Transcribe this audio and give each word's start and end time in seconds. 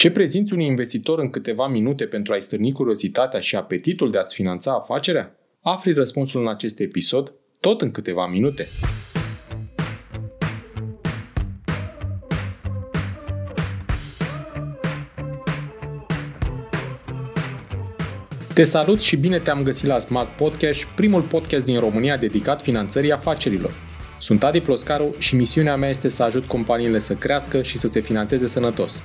Ce 0.00 0.10
prezinți 0.10 0.52
unui 0.52 0.66
investitor 0.66 1.18
în 1.18 1.30
câteva 1.30 1.66
minute 1.66 2.04
pentru 2.04 2.32
a-i 2.32 2.42
stârni 2.42 2.72
curiozitatea 2.72 3.40
și 3.40 3.56
apetitul 3.56 4.10
de 4.10 4.18
a-ți 4.18 4.34
finanța 4.34 4.72
afacerea? 4.72 5.36
Afli 5.60 5.92
răspunsul 5.92 6.40
în 6.40 6.48
acest 6.48 6.80
episod, 6.80 7.32
tot 7.60 7.80
în 7.80 7.90
câteva 7.90 8.26
minute. 8.26 8.66
Te 18.54 18.64
salut 18.64 19.00
și 19.00 19.16
bine 19.16 19.38
te-am 19.38 19.62
găsit 19.62 19.86
la 19.86 19.98
Smart 19.98 20.36
Podcast, 20.36 20.84
primul 20.84 21.22
podcast 21.22 21.64
din 21.64 21.78
România 21.78 22.16
dedicat 22.16 22.62
finanțării 22.62 23.12
afacerilor. 23.12 23.72
Sunt 24.20 24.44
Adi 24.44 24.60
Ploscaru 24.60 25.14
și 25.18 25.36
misiunea 25.36 25.76
mea 25.76 25.88
este 25.88 26.08
să 26.08 26.22
ajut 26.22 26.44
companiile 26.44 26.98
să 26.98 27.14
crească 27.14 27.62
și 27.62 27.78
să 27.78 27.86
se 27.86 28.00
finanțeze 28.00 28.46
sănătos. 28.46 29.04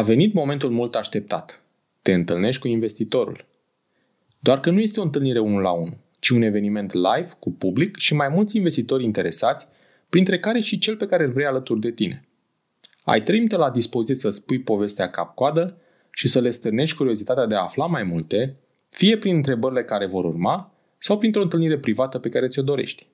A 0.00 0.02
venit 0.02 0.34
momentul 0.34 0.70
mult 0.70 0.94
așteptat. 0.94 1.62
Te 2.02 2.12
întâlnești 2.12 2.60
cu 2.60 2.68
investitorul. 2.68 3.46
Doar 4.38 4.60
că 4.60 4.70
nu 4.70 4.80
este 4.80 5.00
o 5.00 5.02
întâlnire 5.02 5.38
unul 5.38 5.62
la 5.62 5.70
unul, 5.70 5.98
ci 6.18 6.28
un 6.28 6.42
eveniment 6.42 6.92
live 6.92 7.30
cu 7.38 7.52
public 7.52 7.96
și 7.96 8.14
mai 8.14 8.28
mulți 8.28 8.56
investitori 8.56 9.04
interesați, 9.04 9.66
printre 10.08 10.38
care 10.38 10.60
și 10.60 10.78
cel 10.78 10.96
pe 10.96 11.06
care 11.06 11.24
îl 11.24 11.32
vrei 11.32 11.46
alături 11.46 11.80
de 11.80 11.90
tine. 11.90 12.28
Ai 13.02 13.22
trei 13.22 13.36
minute 13.36 13.56
la 13.56 13.70
dispoziție 13.70 14.14
să 14.14 14.30
spui 14.30 14.60
povestea 14.60 15.10
cap-coadă 15.10 15.76
și 16.10 16.28
să 16.28 16.40
le 16.40 16.50
stârnești 16.50 16.96
curiozitatea 16.96 17.46
de 17.46 17.54
a 17.54 17.62
afla 17.62 17.86
mai 17.86 18.02
multe, 18.02 18.56
fie 18.88 19.18
prin 19.18 19.34
întrebările 19.36 19.84
care 19.84 20.06
vor 20.06 20.24
urma, 20.24 20.74
sau 20.98 21.18
printr-o 21.18 21.42
întâlnire 21.42 21.78
privată 21.78 22.18
pe 22.18 22.28
care 22.28 22.48
ți-o 22.48 22.62
dorești. 22.62 23.06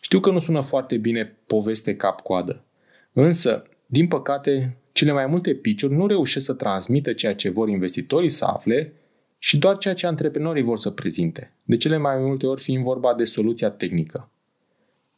Știu 0.00 0.20
că 0.20 0.30
nu 0.30 0.38
sună 0.38 0.60
foarte 0.60 0.96
bine 0.96 1.36
poveste 1.46 1.96
cap-coadă, 1.96 2.64
însă, 3.12 3.62
din 3.86 4.08
păcate, 4.08 4.76
cele 4.96 5.12
mai 5.12 5.26
multe 5.26 5.54
pitch 5.54 5.82
nu 5.82 6.06
reușesc 6.06 6.44
să 6.44 6.54
transmită 6.54 7.12
ceea 7.12 7.34
ce 7.34 7.50
vor 7.50 7.68
investitorii 7.68 8.28
să 8.28 8.44
afle 8.44 8.92
și 9.38 9.58
doar 9.58 9.78
ceea 9.78 9.94
ce 9.94 10.06
antreprenorii 10.06 10.62
vor 10.62 10.78
să 10.78 10.90
prezinte, 10.90 11.54
de 11.62 11.76
cele 11.76 11.96
mai 11.96 12.18
multe 12.18 12.46
ori 12.46 12.62
fiind 12.62 12.82
vorba 12.82 13.14
de 13.14 13.24
soluția 13.24 13.70
tehnică. 13.70 14.30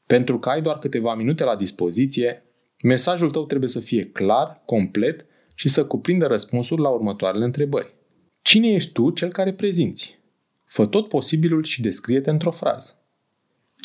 Pentru 0.07 0.39
că 0.39 0.49
ai 0.49 0.63
doar 0.63 0.79
câteva 0.79 1.15
minute 1.15 1.45
la 1.45 1.57
dispoziție, 1.57 2.45
mesajul 2.83 3.31
tău 3.31 3.47
trebuie 3.47 3.69
să 3.69 3.81
fie 3.81 4.07
clar, 4.07 4.63
complet 4.65 5.27
și 5.55 5.69
să 5.69 5.85
cuprindă 5.85 6.27
răspunsuri 6.27 6.81
la 6.81 6.89
următoarele 6.89 7.45
întrebări. 7.45 7.95
Cine 8.43 8.69
ești 8.69 8.93
tu 8.93 9.11
cel 9.11 9.29
care 9.29 9.53
prezinți? 9.53 10.19
Fă 10.65 10.87
tot 10.87 11.09
posibilul 11.09 11.65
și 11.65 11.81
descrie-te 11.81 12.31
într-o 12.31 12.51
frază. 12.51 12.99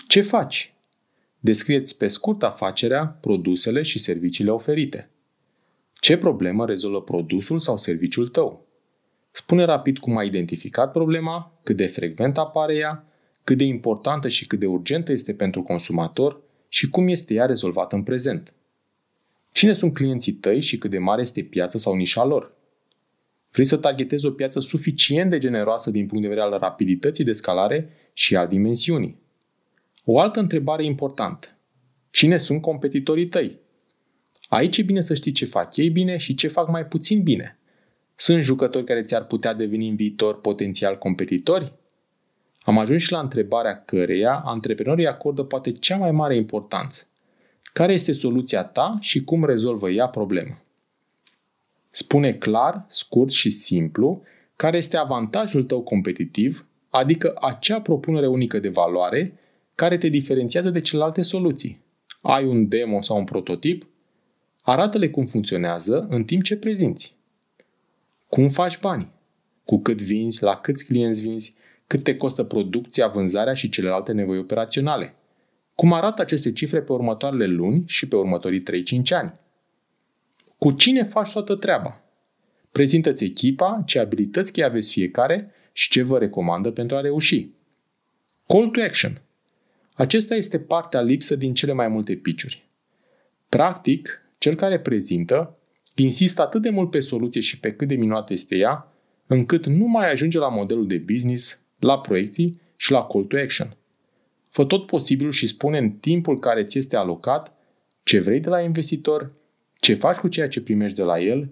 Ce 0.07 0.21
faci? 0.21 0.73
Descrieți 1.39 1.97
pe 1.97 2.07
scurt 2.07 2.43
afacerea, 2.43 3.05
produsele 3.05 3.81
și 3.81 3.99
serviciile 3.99 4.51
oferite. 4.51 5.07
Ce 6.03 6.17
problemă 6.17 6.65
rezolvă 6.65 7.01
produsul 7.01 7.59
sau 7.59 7.77
serviciul 7.77 8.27
tău? 8.27 8.67
Spune 9.31 9.63
rapid 9.63 9.97
cum 9.97 10.17
ai 10.17 10.27
identificat 10.27 10.91
problema, 10.91 11.59
cât 11.63 11.75
de 11.77 11.87
frecvent 11.87 12.37
apare 12.37 12.75
ea, 12.75 13.07
cât 13.43 13.57
de 13.57 13.63
importantă 13.63 14.27
și 14.27 14.47
cât 14.47 14.59
de 14.59 14.65
urgentă 14.65 15.11
este 15.11 15.33
pentru 15.33 15.63
consumator 15.63 16.41
și 16.67 16.89
cum 16.89 17.07
este 17.07 17.33
ea 17.33 17.45
rezolvată 17.45 17.95
în 17.95 18.03
prezent. 18.03 18.53
Cine 19.51 19.73
sunt 19.73 19.93
clienții 19.93 20.31
tăi 20.31 20.61
și 20.61 20.77
cât 20.77 20.89
de 20.89 20.97
mare 20.97 21.21
este 21.21 21.43
piața 21.43 21.77
sau 21.77 21.95
nișa 21.95 22.25
lor? 22.25 22.53
Vrei 23.51 23.65
să 23.65 23.77
targetezi 23.77 24.25
o 24.25 24.31
piață 24.31 24.59
suficient 24.59 25.29
de 25.29 25.37
generoasă 25.37 25.91
din 25.91 26.07
punct 26.07 26.23
de 26.23 26.29
vedere 26.29 26.47
al 26.47 26.59
rapidității 26.59 27.23
de 27.23 27.33
scalare 27.33 27.89
și 28.13 28.35
al 28.35 28.47
dimensiunii. 28.47 29.19
O 30.05 30.19
altă 30.19 30.39
întrebare 30.39 30.85
importantă. 30.85 31.47
Cine 32.09 32.37
sunt 32.37 32.61
competitorii 32.61 33.27
tăi? 33.27 33.61
Aici 34.53 34.77
e 34.77 34.81
bine 34.81 35.01
să 35.01 35.13
știi 35.13 35.31
ce 35.31 35.45
fac 35.45 35.77
ei 35.77 35.89
bine 35.89 36.17
și 36.17 36.35
ce 36.35 36.47
fac 36.47 36.69
mai 36.69 36.85
puțin 36.85 37.23
bine. 37.23 37.57
Sunt 38.15 38.43
jucători 38.43 38.85
care 38.85 39.01
ți-ar 39.01 39.25
putea 39.25 39.53
deveni 39.53 39.87
în 39.87 39.95
viitor 39.95 40.41
potențial 40.41 40.97
competitori? 40.97 41.73
Am 42.61 42.77
ajuns 42.77 43.01
și 43.01 43.11
la 43.11 43.19
întrebarea 43.19 43.83
căreia 43.85 44.41
antreprenorii 44.45 45.07
acordă 45.07 45.43
poate 45.43 45.71
cea 45.71 45.97
mai 45.97 46.11
mare 46.11 46.35
importanță. 46.35 47.07
Care 47.63 47.93
este 47.93 48.11
soluția 48.11 48.63
ta 48.63 48.97
și 48.99 49.23
cum 49.23 49.45
rezolvă 49.45 49.89
ea 49.89 50.07
problema? 50.07 50.61
Spune 51.89 52.33
clar, 52.33 52.85
scurt 52.87 53.31
și 53.31 53.49
simplu 53.49 54.21
care 54.55 54.77
este 54.77 54.97
avantajul 54.97 55.63
tău 55.63 55.81
competitiv, 55.81 56.67
adică 56.89 57.33
acea 57.41 57.81
propunere 57.81 58.27
unică 58.27 58.59
de 58.59 58.69
valoare 58.69 59.39
care 59.75 59.97
te 59.97 60.07
diferențiază 60.07 60.69
de 60.69 60.81
celelalte 60.81 61.21
soluții. 61.21 61.81
Ai 62.21 62.45
un 62.45 62.67
demo 62.67 63.01
sau 63.01 63.17
un 63.17 63.23
prototip? 63.23 63.87
Arată-le 64.65 65.09
cum 65.09 65.25
funcționează 65.25 66.07
în 66.09 66.23
timp 66.23 66.43
ce 66.43 66.57
prezinți. 66.57 67.15
Cum 68.27 68.49
faci 68.49 68.79
bani? 68.79 69.11
Cu 69.65 69.79
cât 69.79 70.01
vinzi, 70.01 70.43
la 70.43 70.55
câți 70.55 70.85
clienți 70.85 71.21
vinzi, 71.21 71.55
cât 71.87 72.03
te 72.03 72.17
costă 72.17 72.43
producția, 72.43 73.07
vânzarea 73.07 73.53
și 73.53 73.69
celelalte 73.69 74.11
nevoi 74.11 74.37
operaționale. 74.37 75.15
Cum 75.75 75.93
arată 75.93 76.21
aceste 76.21 76.51
cifre 76.51 76.81
pe 76.81 76.91
următoarele 76.91 77.45
luni 77.45 77.83
și 77.87 78.07
pe 78.07 78.15
următorii 78.15 78.63
3-5 78.63 78.63
ani? 79.09 79.33
Cu 80.57 80.71
cine 80.71 81.03
faci 81.03 81.31
toată 81.31 81.55
treaba? 81.55 82.01
Prezintă-ți 82.71 83.23
echipa, 83.23 83.83
ce 83.85 83.99
abilități 83.99 84.51
cheie 84.51 84.65
aveți 84.65 84.91
fiecare 84.91 85.51
și 85.71 85.89
ce 85.89 86.01
vă 86.01 86.17
recomandă 86.17 86.71
pentru 86.71 86.95
a 86.95 87.01
reuși. 87.01 87.49
Call 88.47 88.69
to 88.69 88.81
action. 88.81 89.21
Acesta 89.93 90.35
este 90.35 90.59
partea 90.59 91.01
lipsă 91.01 91.35
din 91.35 91.53
cele 91.53 91.73
mai 91.73 91.87
multe 91.87 92.15
piciuri. 92.15 92.67
Practic, 93.49 94.21
cel 94.43 94.55
care 94.55 94.79
prezintă 94.79 95.57
insistă 95.95 96.41
atât 96.41 96.61
de 96.61 96.69
mult 96.69 96.89
pe 96.89 96.99
soluție 96.99 97.41
și 97.41 97.59
pe 97.59 97.73
cât 97.73 97.87
de 97.87 97.95
minunată 97.95 98.33
este 98.33 98.55
ea, 98.55 98.93
încât 99.27 99.65
nu 99.65 99.85
mai 99.85 100.11
ajunge 100.11 100.37
la 100.37 100.49
modelul 100.49 100.87
de 100.87 100.97
business, 100.97 101.59
la 101.79 101.99
proiecții 101.99 102.61
și 102.75 102.91
la 102.91 103.05
call 103.05 103.23
to 103.23 103.37
action. 103.37 103.77
Fă 104.49 104.65
tot 104.65 104.85
posibilul 104.85 105.31
și 105.31 105.47
spune 105.47 105.77
în 105.77 105.89
timpul 105.89 106.39
care 106.39 106.63
ți 106.63 106.77
este 106.77 106.95
alocat 106.95 107.53
ce 108.03 108.19
vrei 108.19 108.39
de 108.39 108.49
la 108.49 108.61
investitor, 108.61 109.31
ce 109.79 109.93
faci 109.93 110.17
cu 110.17 110.27
ceea 110.27 110.47
ce 110.47 110.61
primești 110.61 110.97
de 110.97 111.03
la 111.03 111.19
el, 111.19 111.49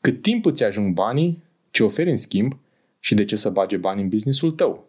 cât 0.00 0.22
timp 0.22 0.44
îți 0.44 0.64
ajung 0.64 0.94
banii, 0.94 1.42
ce 1.70 1.84
oferi 1.84 2.10
în 2.10 2.16
schimb 2.16 2.58
și 3.00 3.14
de 3.14 3.24
ce 3.24 3.36
să 3.36 3.50
bage 3.50 3.76
bani 3.76 4.02
în 4.02 4.08
businessul 4.08 4.50
tău. 4.50 4.88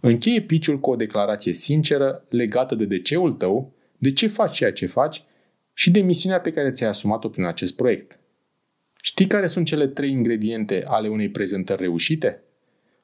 Încheie 0.00 0.40
piciul 0.40 0.80
cu 0.80 0.90
o 0.90 0.96
declarație 0.96 1.52
sinceră 1.52 2.24
legată 2.28 2.74
de 2.74 2.84
de 2.84 3.00
ceul 3.00 3.32
tău, 3.32 3.72
de 3.98 4.12
ce 4.12 4.26
faci 4.26 4.56
ceea 4.56 4.72
ce 4.72 4.86
faci 4.86 5.24
și 5.80 5.90
de 5.90 6.00
misiunea 6.00 6.40
pe 6.40 6.52
care 6.52 6.70
ți-ai 6.70 6.88
asumat-o 6.88 7.28
prin 7.28 7.44
acest 7.44 7.76
proiect. 7.76 8.18
Știi 9.02 9.26
care 9.26 9.46
sunt 9.46 9.66
cele 9.66 9.86
trei 9.86 10.10
ingrediente 10.10 10.84
ale 10.86 11.08
unei 11.08 11.30
prezentări 11.30 11.82
reușite? 11.82 12.42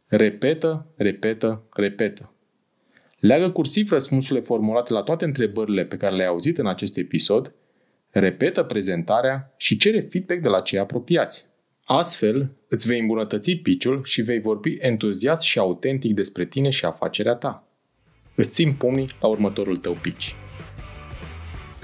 Repetă, 0.06 0.86
repetă, 0.96 1.62
repetă. 1.72 2.32
Leagă 3.18 3.50
cursiv 3.50 3.90
răspunsurile 3.90 4.44
formulate 4.44 4.92
la 4.92 5.02
toate 5.02 5.24
întrebările 5.24 5.84
pe 5.84 5.96
care 5.96 6.14
le-ai 6.14 6.28
auzit 6.28 6.58
în 6.58 6.66
acest 6.66 6.96
episod, 6.96 7.54
repetă 8.10 8.62
prezentarea 8.62 9.54
și 9.56 9.76
cere 9.76 10.00
feedback 10.00 10.40
de 10.40 10.48
la 10.48 10.60
cei 10.60 10.78
apropiați. 10.78 11.46
Astfel, 11.84 12.50
îți 12.68 12.86
vei 12.86 13.00
îmbunătăți 13.00 13.54
piciul 13.54 14.04
și 14.04 14.22
vei 14.22 14.40
vorbi 14.40 14.76
entuziast 14.80 15.42
și 15.42 15.58
autentic 15.58 16.14
despre 16.14 16.44
tine 16.44 16.70
și 16.70 16.84
afacerea 16.84 17.34
ta. 17.34 17.68
Îți 18.34 18.50
țin 18.50 18.72
pumnii 18.72 19.08
la 19.20 19.28
următorul 19.28 19.76
tău 19.76 19.92
pitch. 19.92 20.45